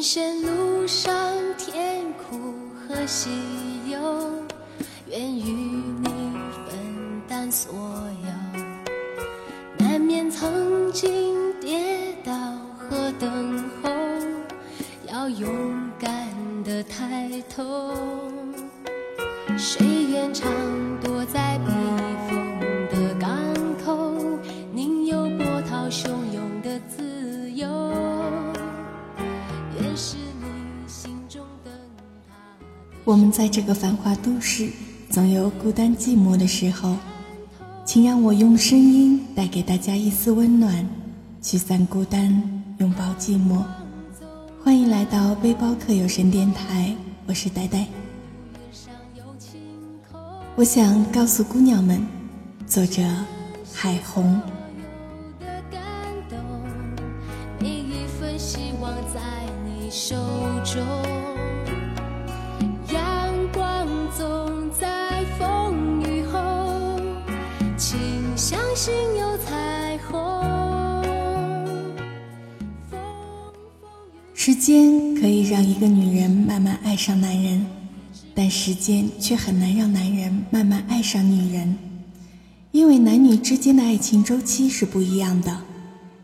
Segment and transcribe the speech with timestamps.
[0.00, 1.12] 人生路上
[1.58, 2.54] 甜苦
[2.88, 3.28] 和喜
[3.90, 4.32] 忧，
[5.10, 6.08] 愿与你
[6.66, 7.70] 分担所
[8.24, 8.60] 有。
[9.76, 12.32] 难免曾经跌倒
[12.78, 13.90] 和等候，
[15.06, 15.50] 要勇
[15.98, 16.10] 敢
[16.64, 17.94] 的抬头。
[19.58, 20.50] 谁愿常
[33.10, 34.70] 我们在这个繁华都市，
[35.10, 36.96] 总有孤单寂寞的时候，
[37.84, 40.88] 请让我用声音带给大家一丝温暖，
[41.42, 43.64] 驱散孤单，拥抱寂寞。
[44.62, 46.94] 欢迎来到背包客有声电台，
[47.26, 47.84] 我是呆呆。
[50.54, 52.00] 我想告诉姑娘们，
[52.64, 53.02] 作者
[53.72, 54.40] 海红。
[74.42, 77.66] 时间可以让一个女人慢慢爱上男人，
[78.34, 81.76] 但时间却很难让男人慢慢爱上女人，
[82.70, 85.54] 因为男女之间的爱情周期是不一样的。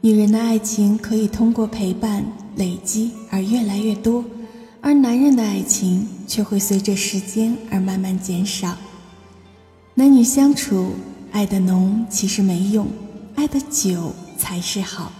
[0.00, 2.24] 女人的爱情可以通过陪伴
[2.56, 4.24] 累积而越来越多，
[4.80, 8.76] 而男人的爱情却会随着时间而慢慢减少。
[9.94, 10.94] 男女相处，
[11.30, 12.88] 爱的浓其实没用，
[13.36, 15.12] 爱的久才是好。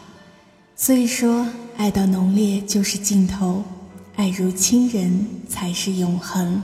[0.75, 1.47] 所以说，
[1.81, 3.65] 爱到浓烈就是尽头，
[4.15, 6.63] 爱如亲人才是永恒。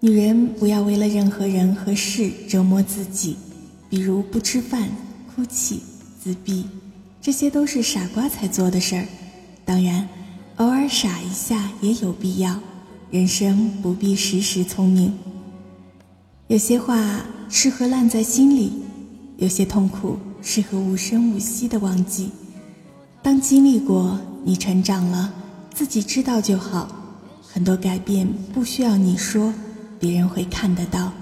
[0.00, 3.36] 女人不要为了任何人和事折磨自己，
[3.90, 4.88] 比如不吃饭、
[5.26, 5.82] 哭泣、
[6.18, 6.64] 自闭，
[7.20, 9.04] 这些都是傻瓜才做的事儿。
[9.62, 10.08] 当然，
[10.56, 12.58] 偶尔傻一下也有必要。
[13.10, 15.12] 人生不必时时聪明。
[16.46, 18.72] 有些话适合烂在心里，
[19.36, 22.30] 有些痛苦适合无声无息的忘记。
[23.28, 25.30] 当经历过，你成长了，
[25.74, 26.88] 自己知道就好。
[27.42, 29.52] 很多改变不需要你说，
[30.00, 31.12] 别人会看得到。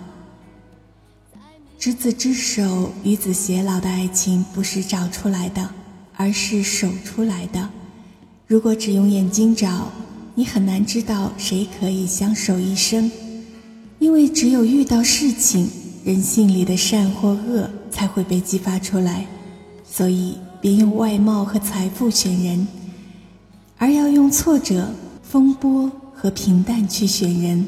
[1.80, 5.68] 执子之手，与子偕老的爱情不是找出来的，
[6.14, 7.68] 而是守出来的。
[8.46, 9.90] 如果只用眼睛找，
[10.36, 13.10] 你很难知道谁可以相守一生。
[13.98, 15.68] 因为只有遇到事情，
[16.04, 19.26] 人性里的善或恶才会被激发出来。
[19.84, 22.66] 所以，别用外貌和财富选人，
[23.78, 24.90] 而要用挫折、
[25.22, 27.64] 风波和平淡去选人。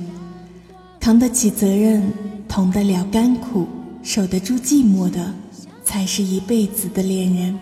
[0.98, 2.12] 扛得起责任，
[2.48, 3.69] 同得了甘苦，
[4.03, 5.32] 守得住寂寞的，
[5.84, 7.56] 才是一辈子的恋人。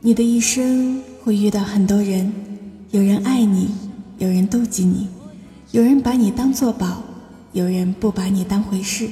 [0.00, 2.32] 你的一生会遇到很多人，
[2.90, 3.68] 有人爱你，
[4.16, 5.08] 有人妒忌你，
[5.72, 7.02] 有人把你当作宝，
[7.52, 9.06] 有人不把你当回事。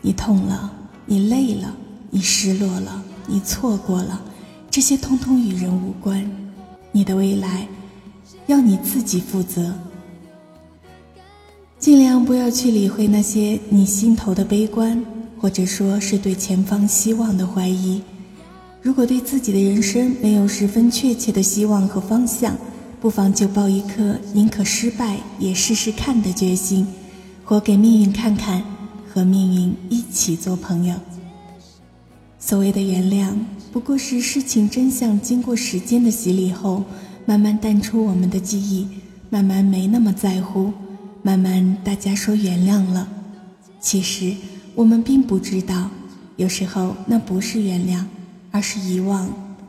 [0.00, 0.72] 你痛了，
[1.06, 1.72] 你累了，
[2.10, 4.20] 你失落了，你错过了，
[4.70, 6.24] 这些通通与人无关。
[6.92, 7.66] 你的未来，
[8.46, 9.74] 要你自己负责。
[11.78, 15.04] 尽量不要去理会那些你心头的悲观，
[15.38, 18.00] 或者说是对前方希望的怀疑。
[18.80, 22.56] 如果对自己的人生没有十分确切的希望和方向，
[23.00, 26.86] 不妨就抱一颗宁可失败也试试看的决心，
[27.44, 28.62] 活给命运看看，
[29.12, 30.94] 和命运一起做朋友。
[32.46, 33.32] 所谓的原谅，
[33.72, 36.84] 不过是事情真相经过时间的洗礼后，
[37.24, 38.86] 慢慢淡出我们的记忆，
[39.30, 40.70] 慢慢没那么在乎，
[41.22, 43.08] 慢慢大家说原谅了。
[43.80, 44.34] 其实
[44.74, 45.88] 我们并不知道，
[46.36, 48.04] 有时候那不是原谅，
[48.50, 49.26] 而是遗忘，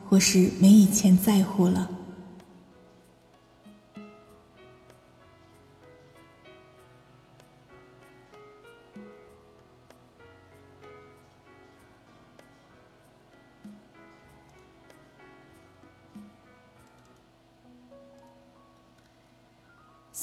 [0.09, 1.89] 或是没以前在乎了。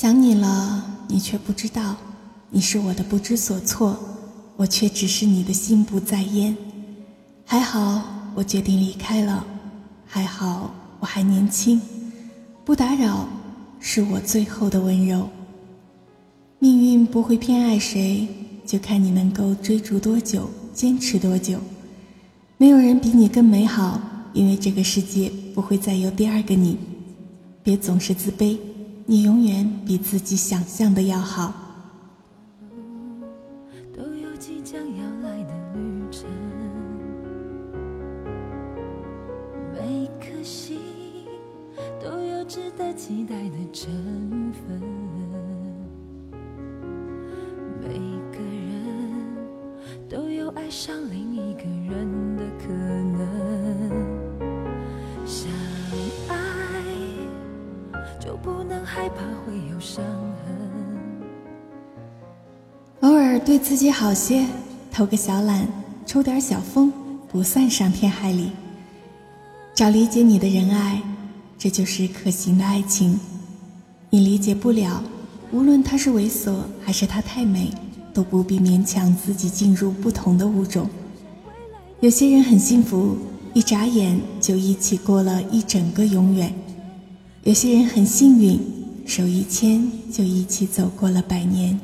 [0.03, 1.95] 想你了，你却不知道，
[2.51, 3.97] 你是我的不知所措，
[4.57, 6.57] 我却只是你的心不在焉。
[7.45, 8.03] 还好，
[8.35, 9.47] 我决定离开了，
[10.05, 11.81] 还好我还年轻，
[12.65, 13.29] 不打扰
[13.79, 15.29] 是我最后的温柔。
[16.59, 18.27] 命运不会偏爱谁，
[18.67, 21.61] 就看你能够追逐多久，坚持多久。
[22.59, 24.01] 没有人比你更美好，
[24.33, 26.77] 因为这个世界不会再有第二个你。
[27.63, 28.59] 别总是自卑。
[29.05, 31.53] 你永远比自己想象的要好。
[33.93, 36.25] 都有即将要来的旅程，
[39.73, 40.79] 每颗心
[42.01, 43.91] 都有值得期待的成
[44.53, 44.81] 分。
[47.81, 47.99] 每
[48.31, 48.79] 个人
[50.09, 52.32] 都有爱上另一个人
[63.45, 64.47] 对自己好些，
[64.93, 65.67] 偷个小懒，
[66.07, 66.93] 抽点小风，
[67.29, 68.51] 不算伤天害理。
[69.75, 71.03] 找理解你的人爱。
[71.59, 73.21] 这就是可行的爱情，
[74.11, 75.01] 你理解不了，
[75.53, 77.71] 无论他是猥琐还是他太美，
[78.13, 80.91] 都不必勉强自己进入不同的物种。
[82.01, 83.17] 有些人很幸福，
[83.55, 86.51] 一眨眼就一起过了一整个永远；
[87.45, 88.59] 有些人很幸运，
[89.07, 91.79] 手一牵就一起走过了百年。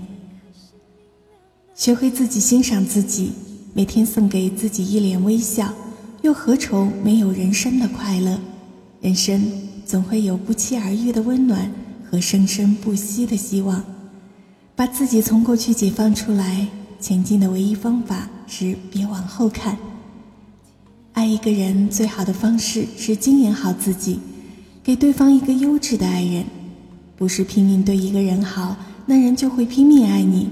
[1.78, 3.30] 学会自己欣赏自己，
[3.72, 5.72] 每天送给自己一脸微笑，
[6.22, 8.36] 又何愁没有人生的快乐？
[9.00, 9.40] 人生。
[9.86, 11.72] 总会有不期而遇的温暖
[12.04, 13.82] 和生生不息的希望。
[14.76, 16.66] 把自己从过去解放出来，
[17.00, 19.78] 前进的唯一方法是别往后看。
[21.12, 24.18] 爱一个人最好的方式是经营好自己，
[24.82, 26.44] 给对方一个优质的爱人。
[27.16, 28.76] 不是拼命对一个人好，
[29.06, 30.50] 那人就会拼命爱你。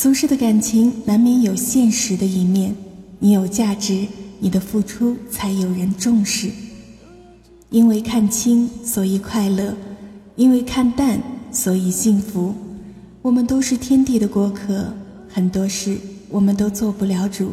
[0.00, 2.72] 俗世的感情难免有现实的一面，
[3.18, 4.06] 你有价值，
[4.38, 6.48] 你的付出才有人重视。
[7.70, 9.72] 因为看清，所以快乐；
[10.36, 12.54] 因为看淡，所以幸福。
[13.22, 14.94] 我们都是天地的过客，
[15.28, 15.98] 很多事
[16.28, 17.50] 我们都做不了主。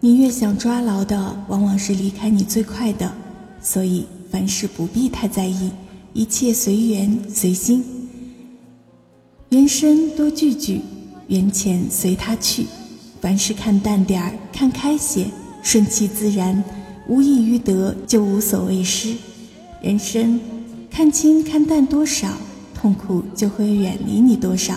[0.00, 3.10] 你越想抓牢的，往往是离开你最快的。
[3.62, 5.70] 所以凡事不必太在意，
[6.12, 7.82] 一切随缘随心。
[9.48, 10.82] 人生多聚聚，
[11.32, 12.66] 缘浅随他去。
[13.22, 15.26] 凡事看淡点儿，看开些，
[15.62, 16.62] 顺其自然，
[17.08, 19.16] 无益于得，就无所谓失。
[19.80, 20.38] 人生，
[20.90, 22.28] 看清看淡多少，
[22.74, 24.74] 痛苦就会远离你多少。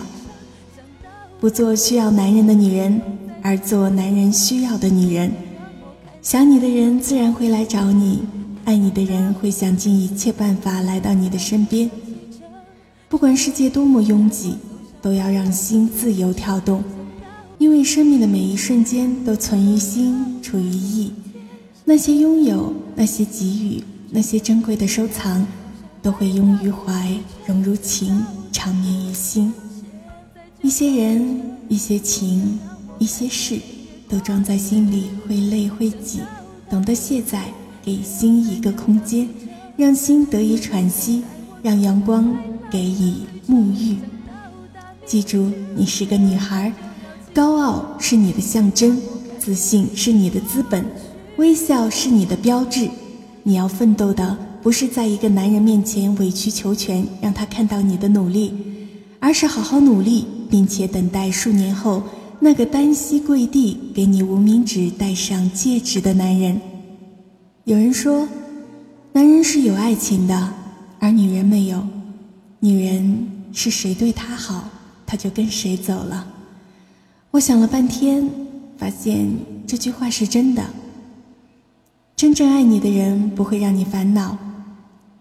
[1.42, 3.01] 不做需要男人的女人，
[3.42, 5.30] 而做男人需要的女人。
[6.22, 8.22] 想你的人自然会来找你，
[8.63, 11.92] 爱你的人会想尽一切办法来到你的身边。
[13.10, 14.56] 不管世界多么拥挤，
[15.06, 16.84] 都要让心自由跳动，
[17.60, 21.13] 因为生命的每一瞬间都存于心，处于意。
[21.84, 23.84] 那些拥有，那些给予。
[24.10, 25.46] 那些珍贵的收藏，
[26.02, 27.07] 都会拥于怀，
[27.46, 28.19] 融入情，
[28.52, 29.54] 长眠于心。
[30.63, 32.58] 一些人，一些情，
[32.98, 33.60] 一些事，
[34.10, 36.22] 都装在心里，会累会挤，
[36.68, 37.54] 懂得卸载，
[37.84, 39.30] 给心一个空间，
[39.78, 41.22] 让心得以喘息，
[41.62, 42.36] 让阳光
[42.72, 43.13] 给予
[43.48, 43.98] 沐浴。
[45.06, 46.74] 记住，你是个女孩，
[47.34, 49.00] 高傲是你的象征，
[49.38, 50.84] 自信是你的资本，
[51.38, 52.90] 微笑是你的标志。
[53.44, 58.52] 你要奋斗的不是在一个男人面前委曲求全，让他看到你的努力，
[59.19, 62.01] 而是好好努力，并且等待数年后
[62.40, 66.60] 那个单膝跪地给你无名指戴上戒指的男人。
[67.65, 68.27] 有人说，
[69.13, 70.50] 男人是有爱情的，
[71.00, 71.86] 而女人没有。
[72.60, 74.68] 女人是谁对她好，
[75.05, 76.27] 他就跟谁走了。
[77.31, 78.29] 我想了半天，
[78.77, 79.29] 发现
[79.67, 80.63] 这句话是真的。
[82.15, 84.38] 真正爱你的人不会让你烦恼，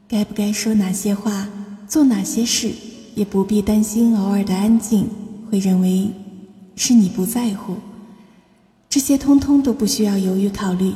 [0.07, 1.49] 该不该说哪些话，
[1.89, 2.71] 做哪些事，
[3.17, 5.09] 也不必担心偶尔的安静
[5.51, 6.09] 会认为
[6.77, 7.75] 是你不在乎，
[8.89, 10.93] 这些通通都不需要犹豫考虑，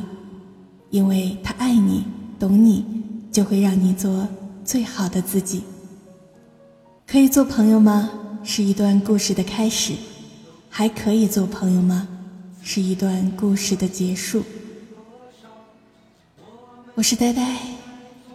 [0.89, 2.05] 因为他爱你，
[2.39, 2.85] 懂你，
[3.29, 4.25] 就会让你做
[4.63, 5.63] 最好的自己。
[7.05, 8.09] 可以做朋友吗？
[8.43, 9.93] 是一段故事的开始，
[10.69, 12.07] 还可以做朋友吗？
[12.63, 14.43] 是一段故事的结束。
[16.95, 17.57] 我是呆呆，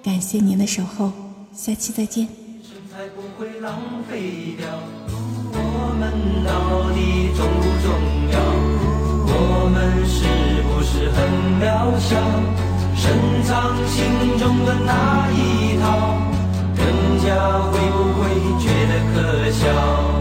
[0.03, 1.13] 感谢您的守候，
[1.55, 2.27] 下期再见。
[2.91, 4.69] 才不会浪费掉。
[5.53, 5.59] 我
[5.99, 6.13] 们
[6.45, 7.91] 到底重不重
[8.31, 8.39] 要？
[9.27, 10.23] 我们是
[10.69, 11.17] 不是很
[11.61, 11.65] 渺
[11.99, 12.15] 小？
[12.97, 13.13] 深
[13.45, 15.85] 藏心中的那一套，
[17.25, 18.29] 家会不会
[18.61, 20.14] 觉得可笑？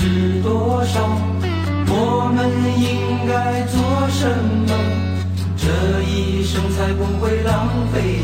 [0.00, 1.00] 是多少？
[1.88, 2.38] 我们
[2.78, 3.74] 应该做
[4.10, 4.30] 什
[4.68, 4.70] 么？
[5.56, 5.66] 这
[6.04, 8.17] 一生才不会浪费